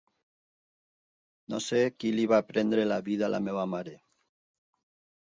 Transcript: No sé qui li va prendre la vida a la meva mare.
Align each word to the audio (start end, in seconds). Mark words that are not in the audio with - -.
No 1.55 1.59
sé 1.67 1.83
qui 1.97 2.13
li 2.17 2.27
va 2.33 2.41
prendre 2.51 2.89
la 2.95 3.01
vida 3.13 3.31
a 3.31 3.33
la 3.37 3.45
meva 3.51 3.71
mare. 3.79 3.99